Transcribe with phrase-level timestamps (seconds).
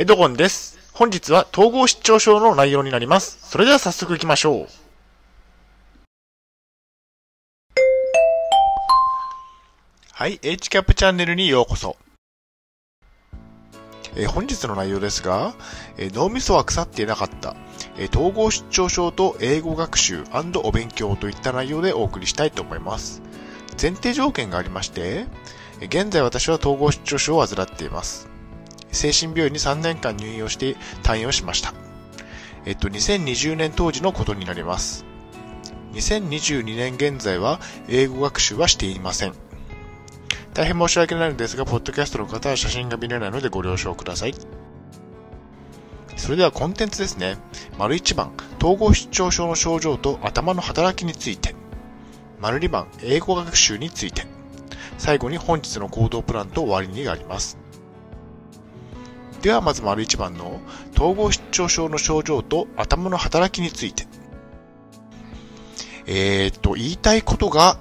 [0.00, 0.78] エドゴンです。
[0.92, 3.36] 本日は統合失調症の内容になります。
[3.42, 4.68] それでは早速行きましょう。
[10.12, 11.96] はい、H キャップチャンネルにようこそ。
[14.14, 15.54] えー本日の内容ですが、
[15.96, 17.56] えー脳みそは腐っていなかった、
[17.96, 20.22] えー統合失調症と英語学習
[20.62, 23.20] お勉強といった内容でお送りしたいと思います。
[23.82, 25.26] 前提条件がありまして、
[25.80, 28.37] 現在私は統合失調症を患っています。
[28.92, 31.74] 精神病院に3年間入院をして退院をしました。
[32.64, 35.04] えっと、2020年当時のことになります。
[35.92, 39.34] 2022年現在は英語学習はしていません。
[40.54, 44.34] 大変申し訳ないのですが、ポッドキャストの方は写真が見れないのでご了承ください。
[46.16, 47.38] それではコンテンツですね。
[47.78, 51.54] 丸1番、統合失調症の症状と頭の働きについて。
[52.40, 54.26] 丸2番、英語学習について。
[54.98, 57.56] 最後に本日の行動プランと終わりにがあります。
[59.42, 60.60] ではまず丸1番の
[60.94, 64.06] 統合失調症の症状と頭の働きについて。
[66.06, 67.78] えー、っと、言いたいことが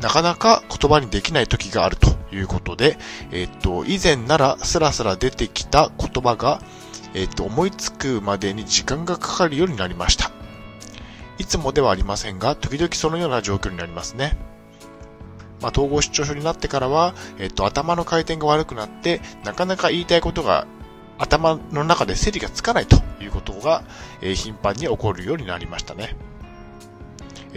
[0.00, 2.98] なかなか言葉にできない時があるということで、
[3.30, 6.60] えーっと、以前ならスラスラ出てきた言葉が、
[7.14, 10.30] えーっと、思いつくまでに時間がかかるようになりました。
[11.38, 14.36] いつもではありませんが、時々そのような状況になりますね。
[15.62, 20.66] まあ、統合失調症になってからは、えっと、頭の回転が悪くなって、なかなか言いたいことが
[21.18, 23.84] 頭の中で整理がつかないということが、
[24.20, 26.16] え頻繁に起こるようになりましたね。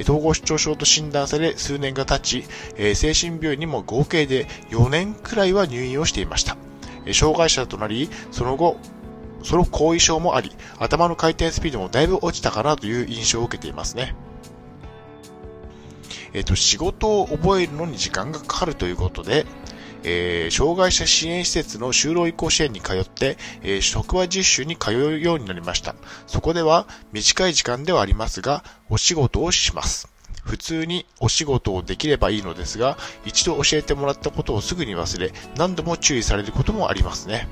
[0.02, 6.58] 統合失調症と診断され数年が経ち、え精神病院にも合計で4年くらいは入院をしていました。
[7.06, 8.78] え障害者となり、その後、
[9.44, 14.16] その後遺症もあり、頭の回転スピードもだいぶ落ちたかなという印象を受けていますね。
[16.34, 19.46] えっ、と、仕事を覚えるのに時間がかかるということで、
[20.04, 25.96] えー障害者支援施設の就労移行支援に通って、えー職場実習に通うようになりました。
[26.28, 30.10] そこでは短い時間ではありますが、お仕事をします。
[30.44, 37.48] 普通にお仕事をできればいいのですが、一度教えてもらったことをすぐに忘れ、何度も注意されることもありますね。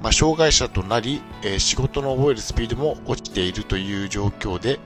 [0.00, 4.78] まあ、障害者となり、えー仕事の覚えるスピードも落ちているという状況で、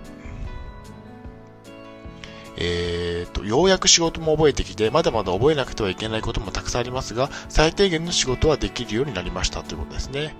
[2.64, 10.36] えーと、ようやく仕事も覚えてきて、まだまだ覚えなくてはいけないこともたくさんありますが、最低限の仕事はできるようになりましたということですね。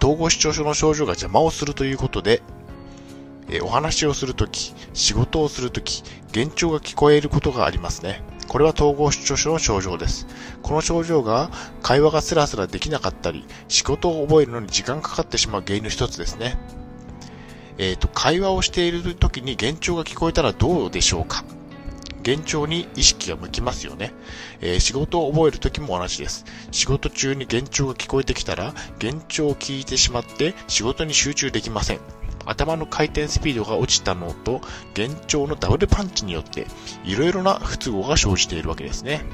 [0.00, 2.42] 統合失調症の症状が邪魔をするということで、
[3.48, 8.22] えお話をするとき、仕事をするとき、幻聴が聞こえることがありますね。
[8.46, 10.28] これは統合失調症の症状です。
[10.62, 11.50] この症状が
[11.82, 16.56] 会話がスラスラできなかったり、仕事を覚えるのに時間かかってしまう原因の一つですね。
[17.78, 21.44] えっ、と、会話をしている時に幻聴が聞こえたらどうでしょうか？
[22.26, 24.12] 幻聴に意識が向きますよね。
[24.60, 26.44] えー仕事を覚える時も同じです。
[26.72, 32.00] 仕事中に幻聴が聞こえてきたら、幻聴を聞いてしまって仕事に集中できません。
[32.46, 34.60] 頭の回転スピードが落ちたのと、
[34.96, 36.66] 幻聴のダブルパンチによって、
[37.04, 39.24] いろいろな不都合が生じているわけですね。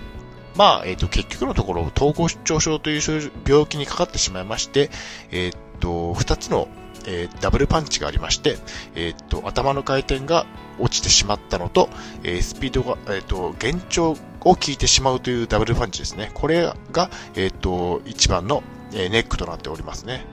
[0.57, 4.91] まあ、えっ、と、結局のところ、統合失調症という病気にかかってしまいまして、
[5.31, 6.69] えっ、と、二つの、
[7.07, 8.57] えーダブルパンチがありまして、
[8.95, 10.47] えっ、と、頭の回転が
[10.79, 11.89] 落ちてしまったのと、
[12.23, 16.31] えースピードが、えっ、と、幻聴を聞いてしまうというダブルパンチですね。
[16.35, 18.63] これが、えっ、と、一番の、
[18.95, 20.27] えネックとなっておりますね。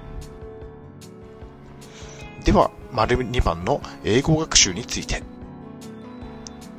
[2.43, 5.23] では、丸2番の英語学習について。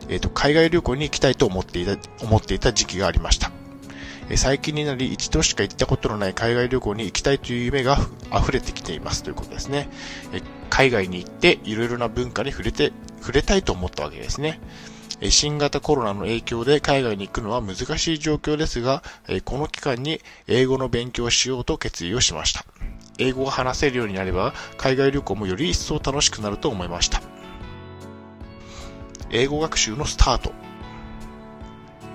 [0.08, 3.52] えっ、と、海外旅行に行きたいと思っていた、思っていた時期がありました。
[4.36, 7.98] 最近になり一度しか行ったことのない海外旅行に行きたいという夢が
[8.32, 9.88] 溢れてきていますということですね。
[10.68, 14.60] 海外に行っていろいろな文化に触れて、触れたいと思ったわけですね。
[15.28, 19.02] 新型コロナの影響で海外に行くのは難しい状況ですが、
[19.44, 22.64] この期間に英語の勉強をしようと決意をしました。
[23.19, 27.20] 英語が話せるようになれば、海外旅行もより一層楽しくなると思いました。
[29.30, 30.52] 英語学習のスタート。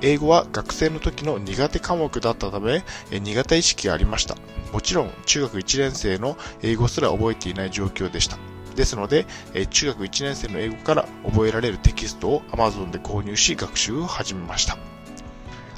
[0.06, 4.38] 英語は学生の時の苦手科目だったため、苦手意識がありました。
[4.72, 8.38] もちろん、中学1年生の英語すら覚えていない状況でした。
[8.76, 9.26] ですので、
[9.72, 14.78] 中学1年生の英語から覚えられるテキストを Amazon で購入し学習を始めました。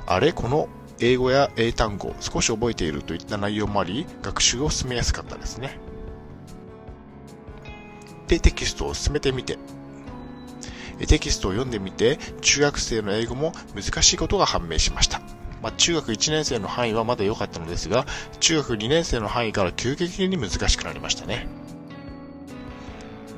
[0.05, 0.67] あれこの
[0.99, 5.79] 英語や英単語、少し覚えているといった内容もあり、学習を進めやすかったですね。
[8.27, 9.57] で、テキストを進めてみて、
[11.05, 15.21] テキストを読んでみて、中学生の英語も難しいことが判明しました。
[15.61, 18.05] まあ、中学1年生の範囲はまだ良かったのですが、
[18.39, 21.47] 中学2年生の範囲から急激に難しくなりましたね。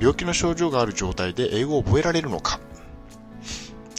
[0.00, 2.58] 病気の症状がある状態で英語を覚えられるのか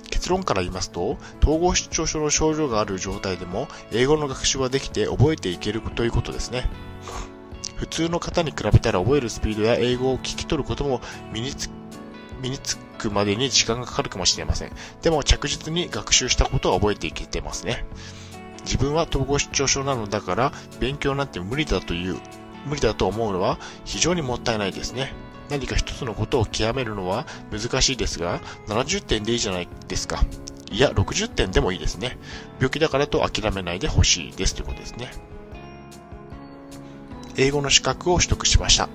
[0.09, 6.69] 結論から言いますと、統合失調症の症状がある状態でも、英語の学習はできて覚えていけるということですね。
[7.75, 11.01] 普通の方に比べたら覚えるスピードや英語を聞き取ることも
[11.33, 11.69] 身につ
[12.41, 14.71] 身につくまでに時間がかかるかもしれません。
[15.01, 17.85] でも着実に学習したことは覚えていけてますね。
[18.63, 22.19] 自分は統合失調症なのだから勉強なんて無理だという、
[22.65, 25.13] 無理だと思うのは非常にもったいないですね。
[25.49, 30.23] 何か一つのことを極めるのは難しいですが、70点でいいじゃないですか。
[30.71, 32.17] いや、60点でもいいですね。
[32.57, 35.11] 病気だからと諦めないでほしいですということですね。
[37.35, 38.88] 英語の資格を取得しました。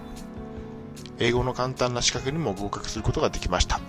[1.19, 3.81] 英語の簡単な資格にも合格することができました。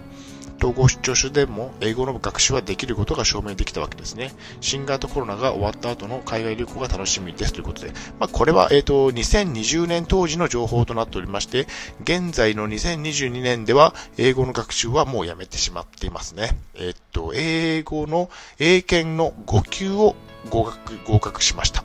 [0.58, 4.34] 統合失調症でも英語の学習はできることが証明できたわけですね。
[4.60, 11.68] 新型コロナが終わった後の海外旅行が楽しみですということで、まあ、これは、えっ、ー、と、2020年当時の情報となっておりまして、
[12.02, 16.58] 現在の2022年では英語の学習はもうやめてしまっていますね。
[16.76, 20.16] えっ、ー、と、英語の英検の5級を
[20.50, 21.84] 合格、合格しました。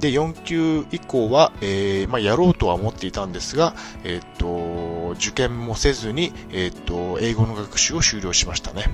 [0.00, 8.84] で、4級以降は、えー、まあ、やろうとは思っていたんですが、えっ、と、受験もせずに、えっ、と、英語の学習を終了しましたね。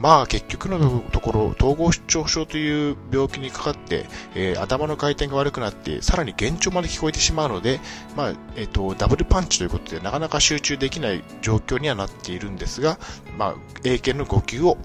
[0.00, 7.80] まあ結局のところ、統合失調症という病気にかかって、えー、頭の回転が悪くなって、さらに幻聴まで聞こえてしまうので、
[8.16, 12.98] まあ、えっ、ー、と、ダブルパンチということで、なかなか集中できない状況にはなっているんですが、
[13.36, 13.54] まあ、
[13.84, 14.78] 英検の5級を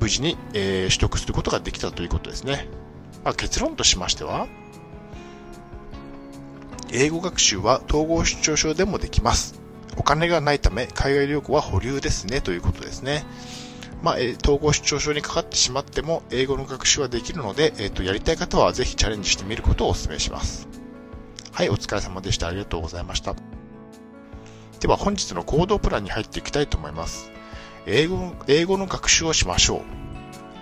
[0.00, 2.66] 無事に、えー、取得することができたということですね。
[3.22, 4.46] まあ、結論としましては、
[6.96, 9.60] 英語学習は統合失調症でもできます。
[9.96, 13.24] お金がないため海外旅行は保留ですねということですね。
[14.00, 20.68] まあ、え統合失調症にかかってしまっても英語の学習はできるので、えっ、ー、と、やりたい方はぜひチャレンジしてみることをお勧めします。
[21.50, 22.46] はい、お疲れ様でした。
[22.46, 23.34] ありがとうございました。
[24.78, 27.30] では本日の行動プランに入っていきたいと思います。
[27.86, 29.80] 英語英語の学習をしましょう。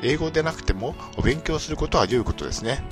[0.02, 2.82] 英語でなくてもお勉強することは良いことですね。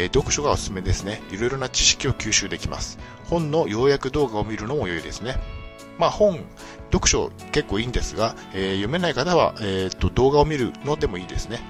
[0.00, 1.20] えー、読書がおすすめですね。
[1.30, 2.98] いろいろな知識を吸収できます。
[3.24, 5.36] 本の要約動画を見るのも良いですね。
[5.98, 6.40] まあ本、
[6.90, 11.60] 読書結構いいんですが、えー、読めない方は、えー、と動画を見るのでもいいですね。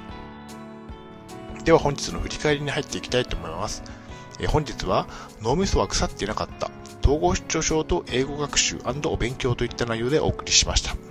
[1.65, 3.83] では本日の振り返りに入っていきたいと思います。
[4.39, 5.09] えー、本日は
[5.43, 6.71] 脳みそは腐っていなかった。
[7.03, 11.10] 統合失調症と英語学習お勉強といった内容でお送りしました。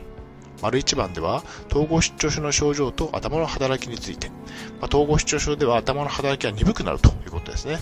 [0.61, 4.35] 丸1番では、統合失調症の症状と頭の働きについて、ま
[4.83, 7.79] あ、統合失調症では頭の働きが鈍くなるということですね。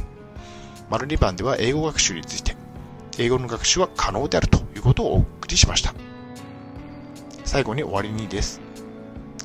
[0.89, 2.55] 丸2番では英語学習について、
[3.17, 5.93] 英語の学習は可能であるということをお送りしました。
[7.43, 8.61] 最後に終わりにです。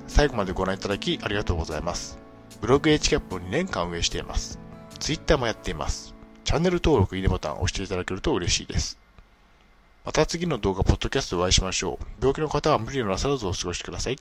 [0.06, 2.19] 最後までご覧いただきありがとうございます。
[2.61, 4.58] ブログ HCAP を2年間運営しています。
[4.99, 6.14] Twitter もやっています。
[6.44, 9.01] チャンネル登録、いいねボタンを押していただけると嬉しいです。
[10.04, 12.04] また次の動画、ポッドキャストでお会いしましょう。
[12.20, 14.19] 病気の方は無理のなさらずお過ごしください。